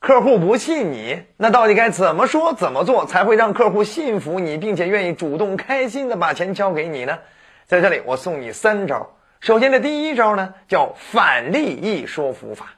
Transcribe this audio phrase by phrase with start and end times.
[0.00, 7.18] 客户不信你，那到底该怎么说怎么做才会让客户信服你，并且愿意主动开心的把钱交给你呢？
[7.66, 9.16] 在这里我送你三招。
[9.40, 12.74] 首先的第一招呢，叫反利益说服法，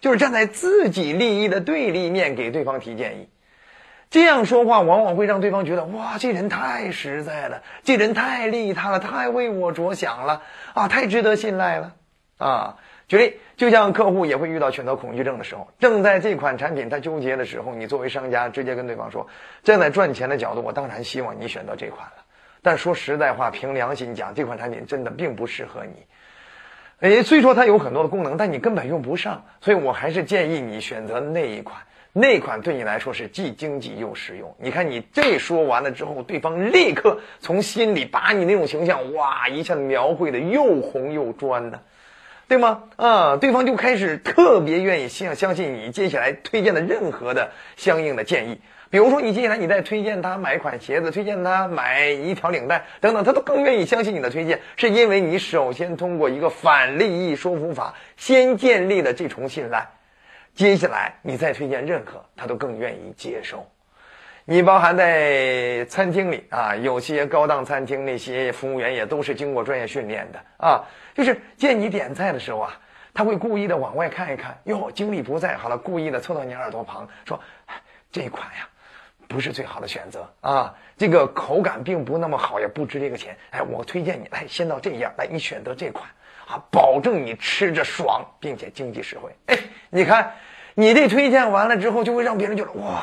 [0.00, 3.28] 就是站在自己利益的对立面给对方提建议。
[4.10, 10.42] 这样说话往往会让对方觉得哇，这人太实在了，这人太利他了，太为我着想了
[10.74, 11.94] 啊，太值得信赖了
[12.36, 12.76] 啊。
[13.10, 19.26] 举例，就像客户也会遇到选择恐惧症的时候，正在这款产品他纠结的时候，你作为商家直接跟对方说，
[19.64, 22.24] 站在赚钱的角度，我当然希望你选择这款了。
[22.62, 26.06] 但说实在话，凭良心讲，这款产品真的并不适合你。
[27.00, 31.82] 哎，虽说它有很多的功能，但你根本用不上，所以我还是建议你选择那一款。
[32.12, 34.54] 那款对你来说是既经济又实用。
[34.56, 41.82] 你看，你这说完了之后，对方立刻从心里把你那种形象哇一下描绘的又红又专的，
[42.50, 42.82] 对吗？
[42.96, 48.60] 啊，对方就开始特别愿意相相信你接下来推荐的任何的相应的建议。
[48.90, 59.86] 比如说，你接下来你再推荐他买款鞋子，推荐他买一条领带等等，他都更愿意相信你的推荐，是因为你首先通过一个反利益说服法，先建立了这重信赖。
[60.52, 63.64] 接下来你再推荐任何，他都更愿意接受。
[64.52, 70.82] 你包含在餐厅里啊，有些高档餐厅那些服务员也都是经过专业训练的啊。
[71.14, 72.76] 就是见你点菜的时候啊，
[73.14, 77.38] 他会故意的往外看一看，哟，经理不在，好了，故意的凑到你耳朵旁说
[78.10, 78.68] ：“这款呀，
[79.28, 83.36] 不是最好的选择啊，这个口感并不那么好，也不值这个钱。
[83.50, 86.04] 哎，我推荐你来先到这样，来你选择这款。”
[86.50, 89.30] 啊，保证你吃着爽，并且经济实惠。
[89.46, 89.56] 哎，
[89.90, 90.32] 你看，
[90.74, 93.00] 你这推荐完了之后，就会让别人觉得哇，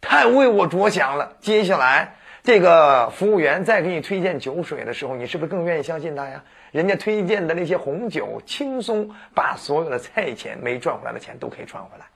[0.00, 1.32] 太为我着想了。
[1.40, 6.44] 接下来，这个服务员再给你推荐酒水的时候，你是不是更愿意相信他呀？
[6.70, 12.06] 人家推荐的那些红酒，轻松把所有的菜钱没赚回来的钱都可以赚回来。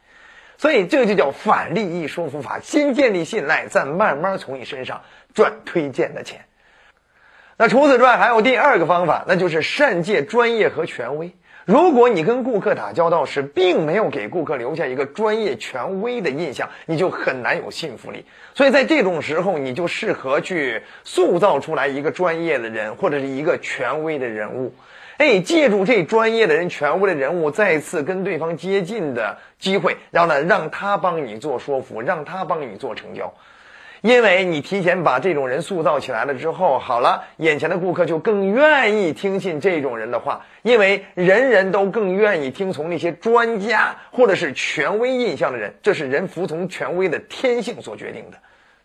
[0.58, 5.02] 所以这就叫反利益说服法：先建立信赖，再慢慢从你身上
[5.34, 6.44] 赚推荐的钱。
[7.56, 11.34] 那除此之外，还有第二个方法，那就是善借专业和权威。
[11.64, 18.24] 如果你跟顾客打交道时，并没有给顾客留下一个专业权威的印象，你就很难有信服力。
[18.54, 24.74] 所以在这种时候，你就适合去塑造出来一个专业的人，或者是一个权威的人物。
[25.18, 33.32] 哎，借助这专业的人、权威的人物，再次跟对方接近的机会，然后呢，让他帮你做说服，让他帮你做成交。
[34.02, 48.38] 因为你提前把这种人塑造起来了之后，好了，眼前的顾客就更愿意听信这种人的话，因为人人都更愿意听从那些专家或者是权威印象的人，这是人服从权威的天性所决定的，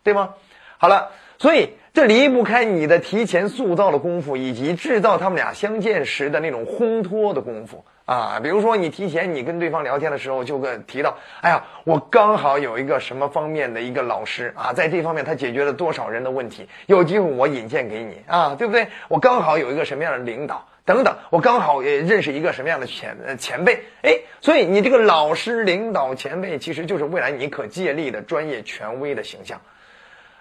[0.04, 0.34] 对吗？
[0.78, 7.84] 好了，所以这离不开你的提前塑造的功夫，以及制造他们俩相见时的那种烘托的功夫。
[8.04, 18.86] 啊，比如说你提前你跟对方聊天的时候，就跟提到，哎呀，我刚好有一个什么方面的一个老师啊，在这方面他解决了多少人的问题，有机会我引荐给你啊，对不对？
[19.08, 29.60] 我刚好有一个什么样的领导等等，我刚好也认识一个什么样的前前辈，哎，所以你这个老师、领导、前辈，其实就是未来你可借力的专业权威的形象。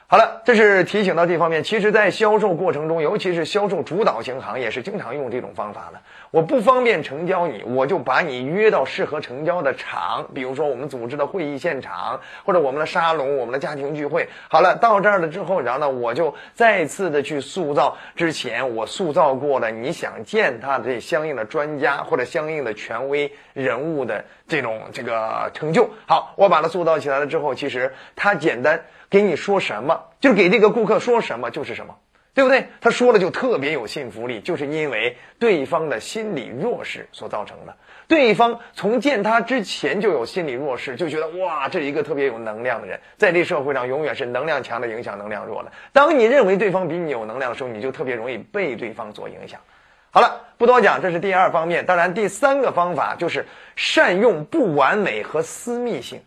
[0.09, 1.61] 好了，这是提醒到这方面。
[1.61, 5.99] 其实，在销售过程中，尤其是销售主导型行业，是经常用这种方法的。
[6.31, 14.29] 我不方便成交你，我就把你约到适合成交的场，比如说我们组织的会议现场，或者我们的沙龙、我们的家庭聚会。
[14.47, 25.89] 好了，到这儿了之后，然后呢，我就再次的去塑造之前我塑造过的你想见他的这相应的专家或者相应的权威人物的这种这个成就。
[26.05, 28.85] 好，我把它塑造起来了之后，其实他简单。
[29.09, 31.95] 给你说什么，就是给这个顾客说什么就是什么，
[32.33, 32.67] 对不对？
[32.81, 37.77] 他说了就特别有信服力，就是因为对方的心理弱势所造成的。
[38.09, 45.71] 对方从见他之前就有心理弱势，就觉得哇，这一个特别有能量的人，在这社会上永远是能量强的影响能量弱的。
[45.93, 49.61] 当你认为对方比你有能量的时候，你就特别容易被对方所影响。
[50.09, 51.85] 好了，不多讲，这是第二方面。
[51.85, 53.45] 当然，第三个方法就是
[53.75, 56.21] 善用不完美和私密性。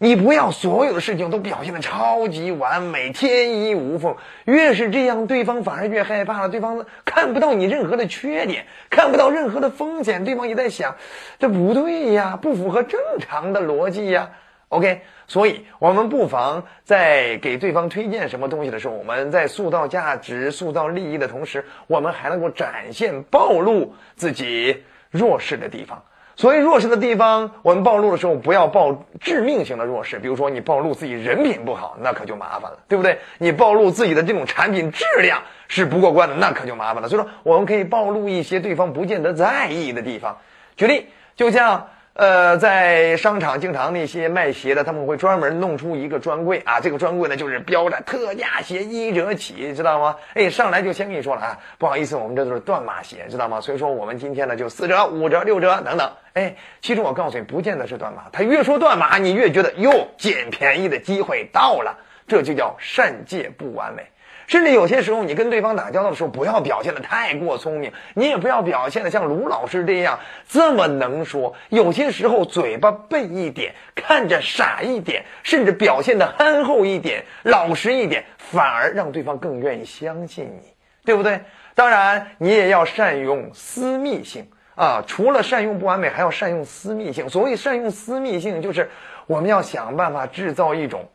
[0.00, 6.48] 你不要所有的事情都表现的超级完美、天衣无缝，越是这样，对方反而越害怕了。
[6.48, 10.94] 对方看不到你任何的缺点，看不到任何的风险，对方也在想，
[11.40, 14.30] 这不对呀，不符合正常的逻辑呀。
[14.70, 26.02] OK，所以我们不妨在给对方推荐什么东西的时候，我们在塑造价值、塑造利益的同时，我们还能够展现、暴露自己弱势的地方。
[26.36, 33.20] 所以弱势的地方，我们暴露的时候不要暴致命性的弱势，比如说你暴露自己人品不好，那可就麻烦了，对不对？
[33.38, 37.08] 你暴露自己的这种产品质量是不过关的，那可就麻烦了。
[37.08, 40.36] 所以说，我们可以暴露一些对方不见得在意的地方。
[40.76, 41.06] 举例，
[41.36, 41.88] 就像。
[42.18, 50.16] 呃，在商场经常那些卖鞋的，他们会专门弄出一个专柜啊，这个专柜呢就是标着特价鞋一折起，知道吗？
[50.34, 53.60] 哎，上来就先跟你说了啊，不好意思，我们这都是断码鞋，知道吗？
[53.60, 56.10] 所以说我们今天呢就四折、五折、六折等等。
[56.32, 64.02] 哎，其实我告诉你，不见得是断码，他越说断码，你越觉得哟，捡便宜的机会到了，这就叫善借不完美。
[64.48, 70.18] 甚至有些时候，你跟对方打交道的时候，不要表现的太过聪明，你也不要表现的像卢老师这样
[70.48, 71.54] 这么能说。
[71.68, 80.72] 有些时候，嘴巴笨一点，看着傻一点，甚至表现的憨厚一点、老实一点，反而让对方更愿意相信你，
[81.04, 81.40] 对不对？
[81.74, 85.04] 当然，你也要善用私密性啊！
[85.06, 87.28] 除了善用不完美，还要善用私密性。
[87.28, 88.90] 所谓善用私密性，就是
[89.26, 91.06] 我们要想办法制造一种。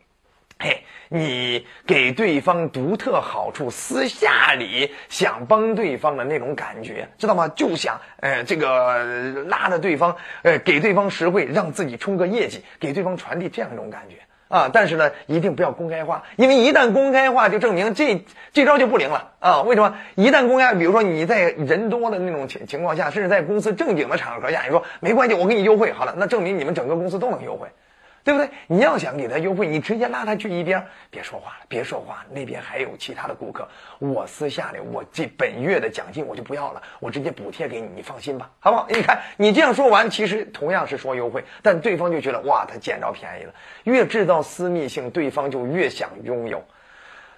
[1.08, 7.48] 你给对方独特好处，私下里想帮对方的那种感觉，知道吗？
[7.48, 14.16] 就想，呃，这个拉着对方，呃，给对方实惠，让自己冲个业绩，给对方传递这样一种感觉
[14.48, 14.70] 啊。
[14.72, 19.62] 但是呢，一定不要公开化，因为一旦公开化，就证明这这招就不灵了啊。
[19.62, 19.96] 为什么？
[20.14, 27.68] 一旦公开，比如说你在人多的那种情情况下，甚至在公司正经的场合下，你说没关系，我给你优惠好了，那证明你们整个公司都能优惠。
[28.24, 28.48] 对不对？
[28.66, 33.68] 你要想给他优惠，你直接拉他去一边，别说话了，别说话，那边还有其他的顾客。
[33.98, 38.86] 我私下里，我这本月的奖金我就不要了，我直接补贴给你，你放心吧，好不好？
[38.88, 43.52] 你看，你这样说完，其实同样是说优惠，但对方就觉得哇，他捡着便宜了。
[43.84, 46.64] 越制造私密性，对方就越想拥有。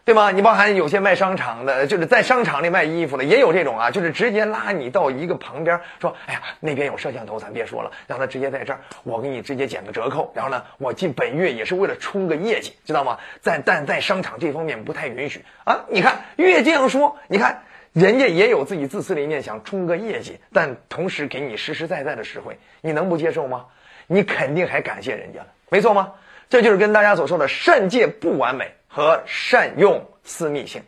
[0.07, 0.31] 对吗？
[0.31, 10.31] 你包含有些卖商场的，就是在商场里卖衣服的，也有这种啊，就是直接拉你到一个旁边，说：“哎呀，那边有摄像头，咱别说了，让他直接在这儿，我给你直接减个折扣。
[10.33, 13.19] 然后呢，我进本月也是为了冲个业绩，知道吗？
[13.41, 15.85] 在但在商场这方面不太允许啊。
[15.89, 23.65] 你看，越这样说，你看人家也有自己自私的一面，想冲个业绩，但同时给你实实在在的实惠，你能不接受吗？
[24.07, 26.13] 你肯定还感谢人家了，没错吗？
[26.49, 28.76] 这就是跟大家所说的善借不完美。
[28.97, 30.81] 和善用私密性。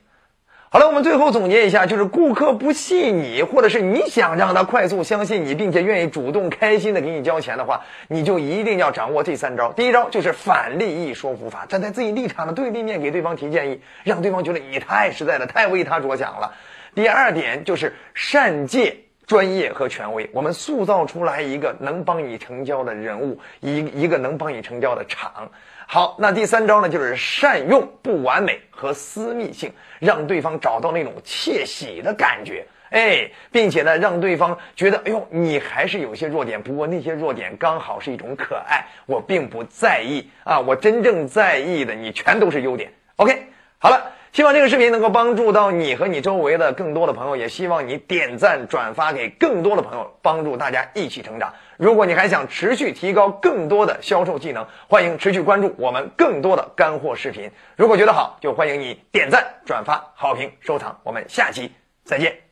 [0.70, 9.75] 好了，我们最后总结一下，就是顾客不信你，或者是你想让他快速相信你，并且愿意主动开心的给你交钱的话，你就一定要掌握这三招。
[9.75, 16.54] 第一招就是反利益说服法，站在自己立场的对立面给对方提建议，让对方觉得你太实在了，太为他着想了。
[16.94, 18.96] 第二点就是善借
[19.28, 25.50] 专业和权威，我们塑造出来一个能帮你成交的人物，一一个能帮你成交的场。
[25.86, 29.70] 好，那第三招呢，就是善用不完美和私密性，
[30.00, 42.90] 让对方找到那种窃喜的感觉，哎，并且呢，让对方觉得，哎呦，你还是有些弱点，不过那些弱点刚好是一种可爱，我并不在意啊，我真正在意的，你全都是优点。
[43.16, 43.46] OK，
[43.78, 44.12] 好了。
[44.38, 51.55] 希望这个视频能够帮助到你和你周围的更多的朋友，也希望你点赞转发给更多的朋友，帮助大家一起成长。
[51.76, 57.50] 如果你还想持续提高更多的销售技能，欢迎持续关注我们更多的干货视频。
[57.75, 61.00] 如果觉得好，就欢迎你点赞、转发、好评、收藏。
[61.02, 61.73] 我们下期
[62.05, 62.47] 再见。